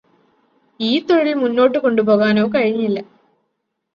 ഈ 0.79 0.99
തൊഴില് 1.01 1.33
മുന്നോട്ട് 1.35 1.77
കൊണ്ടു 1.77 2.01
പോകാനോ 2.01 2.45
കഴിഞ്ഞില്ല 2.55 2.99